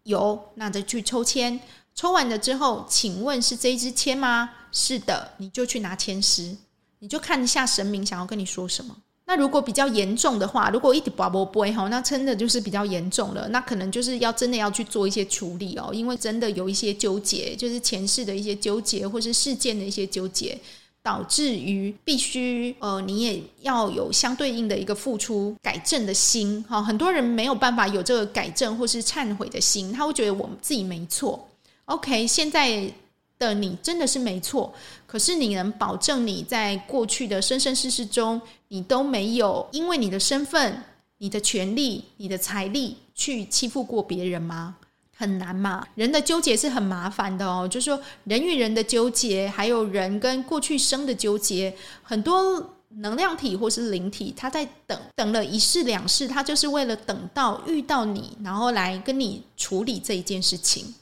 [0.03, 1.59] 有，那再去抽签，
[1.95, 4.49] 抽完了之后，请问是这一支签吗？
[4.71, 6.55] 是的，你就去拿签诗，
[6.99, 8.95] 你就看一下神明想要跟你说什么。
[9.25, 13.47] 那如果比较严重的话，如果一直拔不会哈，那真的就是比较严重了。
[13.49, 20.59] 那可能就是要真的要去做一些处理哦，因为真的有一些纠结，就是前世的一些纠结，或是事件的一些纠结，
[21.01, 26.83] 导致于必须呃，你也要有相对应的一个付出改正的心哈。
[26.83, 31.47] 很多人没有办法有这个改正或是忏悔的心，他会觉得我们自己没错。
[31.85, 32.91] OK，现在
[33.37, 34.73] 的你真的是没错。
[35.05, 40.83] 可是你能保证你在过去的生生世世中，你都没有因为你的身份、
[41.17, 44.77] 你的权利、你的财力去欺负过别人吗？
[45.15, 45.85] 很难嘛。
[45.95, 60.93] 人的纠结是很麻烦的哦，就是说人与人的纠结，还有人跟过去生的纠结，很多能量体或是灵体，他在等等了一世两世，他就是为了等到遇到你，然后来跟你处理这一件事情。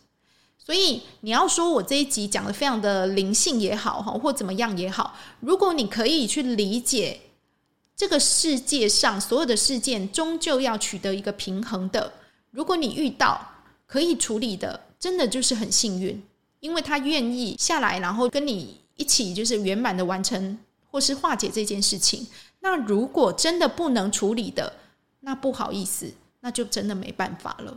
[0.64, 7.20] 所以你要说我这一集讲的非常的灵性也好，哈，或怎么样也好，如果你可以去理解
[7.96, 12.14] 这个世界上所有的事件，终究要取得一个平衡的。
[12.52, 13.54] 如果你遇到
[13.88, 16.22] 可以处理的，真的就是很幸运，
[16.60, 20.58] 因为他愿意下来，然后跟你一起就是圆满的完成
[20.90, 22.28] 或是化解这件事情。
[22.60, 24.74] 那如果真的不能处理的，
[25.22, 27.76] 那不好意思，那就真的没办法了。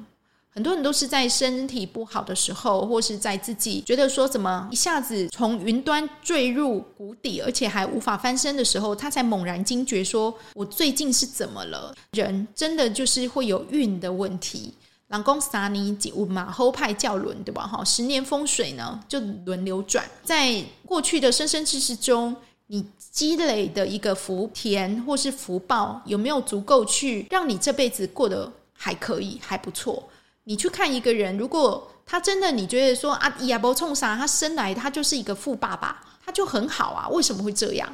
[0.54, 14.72] 很多人都是在身体不好的时候，或是在自己觉得说怎么一下子从云端坠入谷底，而且还无法翻身的时候，他才猛然惊觉说：“我最近是怎么了？”人真的就是会有运的问题。
[15.08, 17.66] 老公撒尼吉乌马后派教轮对吧？
[17.66, 22.34] 哈，十年风水呢就轮流转，在过去的生生世世中，
[22.68, 30.00] 你积累的一个福田或是福报，有没有足够去让你这辈子过得还可以，还不错？
[30.44, 37.90] 你去看一个人，如果他真的你觉得说啊，亚伯冲啥，他生来他就是一个富爸爸，他就很好啊，为什么会这样？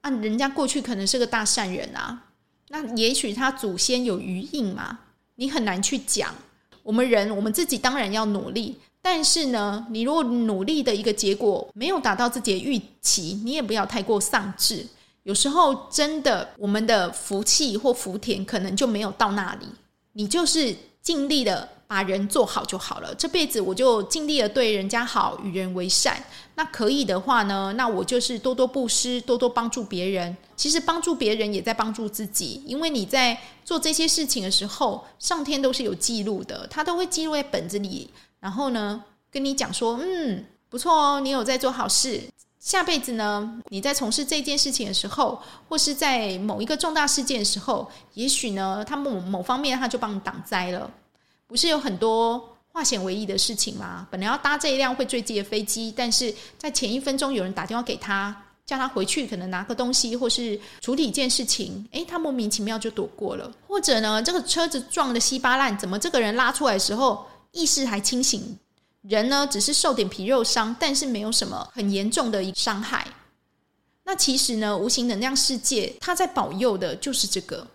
[0.00, 2.24] 啊，人家过去可能是个大善人啊，
[2.70, 4.98] 那也许他祖先有余荫嘛，
[5.36, 6.34] 你很难去讲。
[6.82, 14.84] 我们人，我们自己当然要努力，但是呢，你如果努力的一个结果没有达到自己的预期，你也不要太过丧志。
[15.22, 19.66] 有时候真的，我们的福气或福田可能就没有到那里，
[20.14, 20.74] 你就是。
[21.08, 23.14] 尽力的把人做好就好了。
[23.14, 26.22] 这辈子我就尽力的对人家好，与人为善。
[26.54, 30.36] 那可以的话呢，那我就是多多布施，多多帮助别人。
[30.54, 42.20] 其实帮助别人也在帮助自己，因为你在做这些事情的时候，上天都是有记录的，他都会记录在本子里，然后呢跟你讲说，嗯，不错哦，你有在做好事。
[42.68, 50.90] 下辈子呢，你在从事这件事情的时候，或是在某一个重大事件的时候，也许呢，他某某方面他就帮你挡灾了。
[51.46, 54.06] 不是有很多化险为夷的事情吗？
[54.10, 63.50] 本来要搭这一辆会坠机的飞机，但是在前一分钟有人打电话给他，叫他回去，可能拿个东西或是处理一件事情，诶，他莫名其妙就躲过了。
[63.66, 68.58] 或者呢，这个车子撞得稀巴烂，怎么这个人拉出来的时候意识还清醒？
[69.08, 73.06] 人呢，只是受点皮肉伤，但是没有什么很严重的伤害。
[74.04, 77.66] 那其实呢，无形能量世界，它在保佑的就是这个。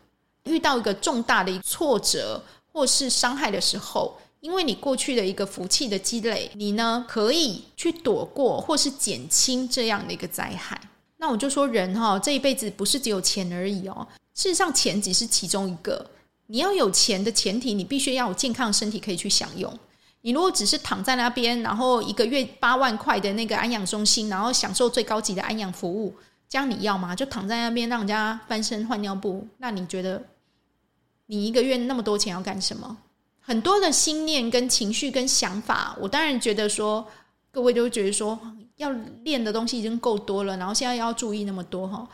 [0.43, 2.39] 遇到一个重大的一个挫折
[2.72, 10.80] 或是伤害的时候，因为你过去的一个福气的积累，你呢可以去躲过或是减轻这样的一个灾害。
[11.17, 14.08] 那我就说，人哈这一辈子不是只有钱而已哦。
[14.36, 16.06] 事实上，钱只是其中一个。
[16.46, 19.74] 你要有钱的前提，你必须要有健康的身体可以去享用。
[20.25, 26.15] 你如果只是躺在那边，然后一个月八万块的那个安养中心，然后享受最高级的安养服务，
[26.47, 27.13] 这样你要吗？
[27.13, 30.23] 就躺在那边让人家翻身换尿布，那你觉得
[31.25, 32.95] 你一个月那么多钱要干什么？
[33.41, 37.05] 很多的心念跟情绪跟想法，我当然觉得说，
[37.51, 38.39] 各位都觉得说
[38.77, 38.89] 要
[39.23, 42.07] 练的东西已经够多了，然后现在要注意那么多哈。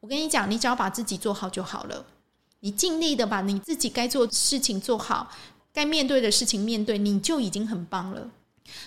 [0.00, 2.02] 我跟你讲，你只要把自己做好就好了，
[2.60, 5.30] 你尽力的把你自己该做事情做好。
[5.72, 8.28] 该面对的事情面对，你就已经很棒了。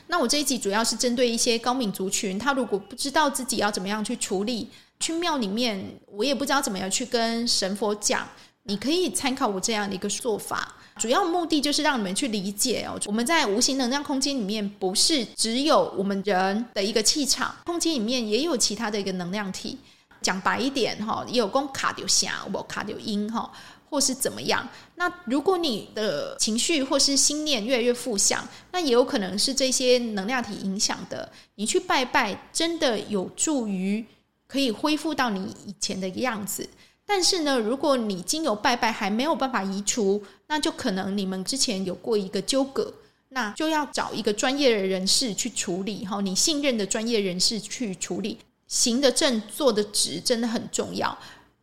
[0.07, 4.69] 那我这一集主要是针对一些高敏族群，他如果不知道自己要怎么样去处理，
[4.99, 8.27] 去庙里面，我也不知道怎么样去跟神佛讲。
[8.67, 19.77] 你可以参考我这样的一个做法，主要目的就是让你们去理解哦，我们在无形能量空间里面，不是只有我们人的一个气场，空间里面也有其他的一个能量体。
[20.21, 23.51] 讲白一点哈，也有公卡丢霞，我卡丢阴哈。
[23.89, 24.67] 或是怎么样？
[24.95, 31.31] 那如果你的情绪或是心念越来越负向，那也有可能是这些能量体影响的。
[31.55, 34.05] 你去拜拜，真的有助于
[34.47, 36.67] 可以恢复到你以前的样子。
[37.05, 42.91] 但是呢，如果你经由拜拜还没有办法移除，那就可能你们之前有过一个纠葛，
[43.29, 46.03] 那就要找一个专业的人士去处理。
[46.05, 51.15] 哈，你信任的专业人士去处理，行得正，坐得直，真的很重要。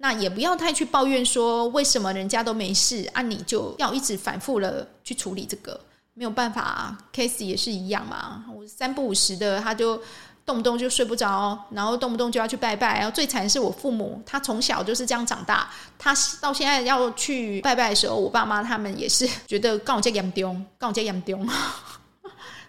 [0.02, 5.78] 那也不要太去抱怨说，为什么人家都没事啊，你就要一直反复了去处理这个，
[6.14, 6.98] 没有办法啊。
[7.14, 10.02] Case 也是一样嘛，我三不五时的，他就
[10.44, 12.98] 动不动就睡不着，然后动不动就要去拜拜。
[12.98, 21.38] 然后最惨的是我父母，他从小就是这样长大，他到现在要去拜拜的时候，我爸妈他们也是觉得告我这严丢，告我这严丢，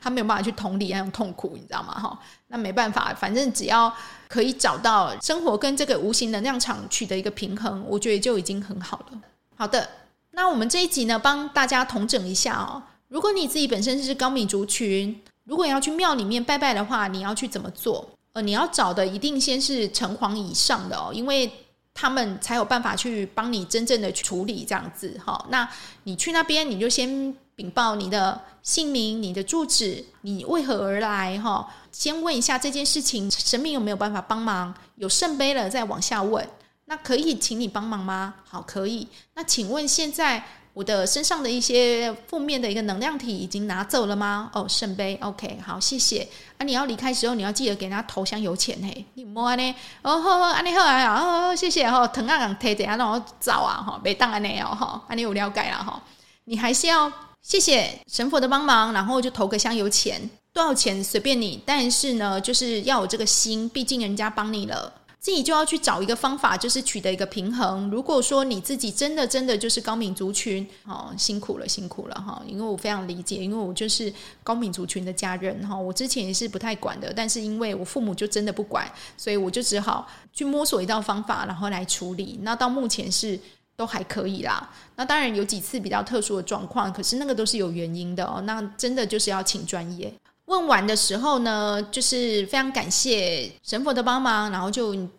[0.03, 1.93] 他没有办法去同理那种痛苦，你知道吗？
[1.97, 3.93] 哈，那没办法，反正只要。
[4.29, 9.21] 可以找到生活跟这个无形能量场取得一个平衡，我觉得就已经很好了。
[9.55, 9.88] 好的，
[10.32, 12.82] 那我们这一集呢，帮大家统整一下哦。
[13.09, 18.09] 如果你自己本身是高敏族群，如果要去庙里面拜拜的话，你要去怎么做？
[18.32, 21.51] 呃，你要找的一定先是城隍以上的哦，因为
[21.93, 25.69] 他们才有办法去帮你真正的处理这样子哈、那
[26.05, 34.74] 你去那边，你就先禀报你的姓名、你的住址，你为何而来哈、先问一下这件事情，神明有没有办法帮忙？
[34.95, 36.47] 有圣杯了，再往下问。
[36.86, 38.36] 那可以请你帮忙吗？
[38.47, 39.08] 好，可以。
[39.36, 40.43] 那请问现在
[40.74, 44.49] 我的身上的一些负面的一个能量体已经拿走了吗？
[44.54, 46.28] 哦，圣杯，OK，好，谢谢。
[46.58, 49.06] 啊，你要离开时候，你要记得给人家投箱油钱嘿。
[49.14, 49.76] 你摸安呢？
[50.01, 52.08] 哦好，安尼好啊，哦，谢谢哈。
[52.08, 56.01] 疼啊，让贴着啊，让我找啊哈，别当安尼哦哈，安尼有了解了哈。
[56.45, 57.12] 你还是要
[57.43, 64.91] 谢谢神佛的帮忙，然后就投个香油钱，多少钱随便你，但是呢，就是要有这个心，毕竟人家帮你了。
[65.19, 67.89] 自己就要去找一个方法，就是取得一个平衡。
[67.89, 72.41] 如果说你自己真的真的就是高敏族群，哦，辛苦了，辛苦了哈！
[72.45, 74.13] 因为我非常理解，因为我就是
[74.43, 75.77] 高敏族群的家人哈。
[75.77, 78.85] 我之前也是不太管的，但是因为我父母就真的不管，
[79.15, 82.37] 所以我就只好去摸索一道方法，然后来处理。
[82.41, 83.39] 那到目前是
[83.76, 84.69] 都还可以啦。
[84.95, 88.41] 那当然有几次比较特殊的状况，可是那个都是有原因的哦。
[88.41, 90.13] 那真的就是要请专业。
[90.45, 95.09] 问完的时候呢，就是非常感谢神佛的帮忙，然后就你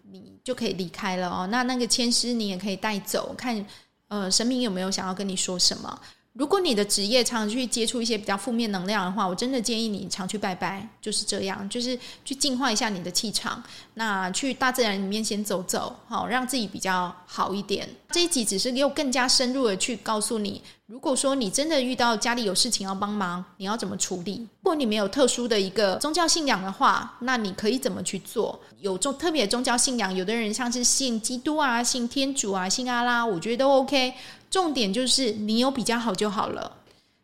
[0.45, 1.47] 就可以离开了哦。
[1.51, 3.67] 那那个签师你也可以带走，看
[4.09, 6.01] 呃神明有没有想要跟你说什么。
[6.35, 13.63] 如果你的职业常去接触一些比较负面能量的话，我真的建议你常去拜拜，就是这样，就是去净化一下你的气场。
[13.95, 17.89] 那去大自然里面先走走，好，让自己比较好一点。
[18.11, 24.41] 这一集只是又更加深入的去告诉你，如果说你真的遇到家里有事情要帮忙，你要怎么处理？
[24.41, 28.59] 如果你没有特殊的一个宗教信仰的话，那你可以怎么去做？
[28.81, 34.15] 有种特别宗教信仰，有的人像是信基督啊、信天主啊、信阿拉，我觉得都 OK。
[34.55, 36.77] 重点就是你有比较好就好了。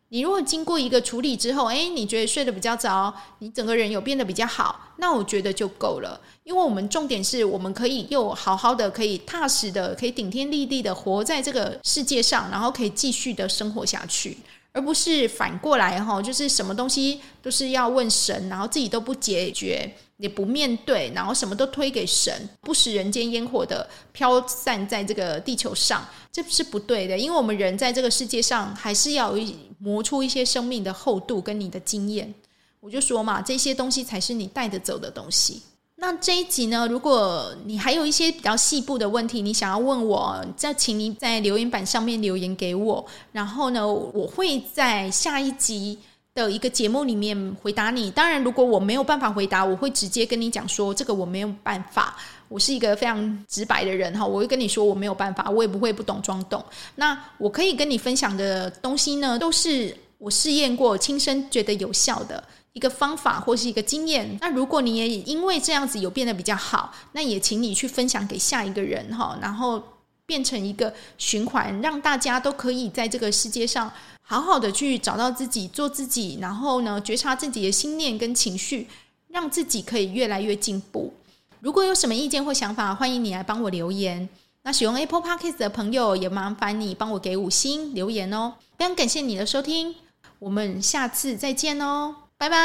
[0.09, 6.19] 你如果经过一个处理之后，诶，你觉得睡得比较早，你整个人有变得比较好，那我觉得就够了。
[6.43, 14.35] 因为我们重点是我们可以又好好的，可以踏实的，可以顶天立地的活在这个世界上，然后可以继续的生活下去。
[14.73, 27.17] 而不是反过来哈，就是什么东西都是要问神，然后自己都不解决，也不面对，然后什么都推给神，不食人间烟火的飘散在这个地球上，这是不对的。
[27.17, 29.35] 因为我们人在这个世界上，还是要
[29.77, 32.33] 磨出一些生命的厚度跟你的经验。
[32.79, 35.61] 我就说嘛，这些东西才是你带得走的东西。
[36.03, 45.99] 那这一集呢，如果你还有一些比较细部的问题，你想要问我，再请你在留言板上面留言给我，然后呢，我会在下一集
[46.33, 48.09] 的一个节目里面回答你。
[48.09, 52.17] 当然，如果我没有办法回答，我会直接跟你讲说，这个我没有办法。
[52.47, 56.65] 我是一个非常直白的人哈，我会跟你说我没有办法，我也不会不懂装懂。
[56.95, 62.43] 那我可以跟你分享的东西呢，都是我试验过、亲身觉得有效的。
[62.73, 69.81] 一个方法或是一个经验，那如果你也因为这样子有变得比较好，那也请你去分享给下一个人哈，然后
[70.25, 73.91] 变成一个循环，让大家都可以在这个世界上
[74.21, 78.87] 好好的去找到自己，做自己，然后呢，觉察自己的心念跟情绪，
[79.27, 81.13] 让自己可以越来越进步。
[81.59, 84.29] 如果有什么意见或想法，欢迎你来帮我留言。
[84.63, 88.53] 那使用 Apple Podcast 的朋友，也麻烦你帮我给五星留言哦。
[88.77, 89.95] 非常感谢你的收听，
[90.39, 92.15] 我们下次再见哦。
[92.41, 92.57] 拜拜。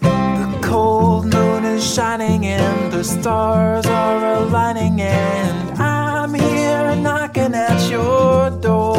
[0.00, 7.78] The cold moon is shining and the stars are aligning and I'm here knocking at
[7.90, 8.96] your door.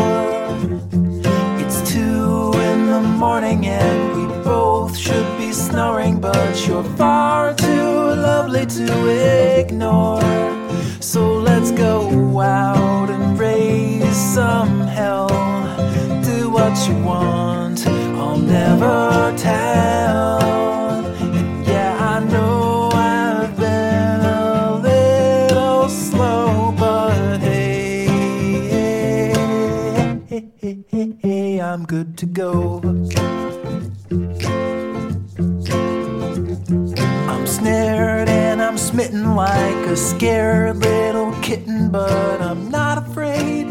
[1.62, 7.94] It's two in the morning and we both should be snoring, but you're far too
[8.28, 10.22] lovely to ignore.
[11.00, 12.81] So let's go out
[14.22, 15.28] some hell.
[16.24, 20.40] Do what you want, I'll never tell.
[21.22, 28.06] And yeah, I know I've been a little slow, but hey,
[30.30, 32.80] hey, hey, hey, I'm good to go.
[37.28, 43.71] I'm snared and I'm smitten like a scared little kitten, but I'm not afraid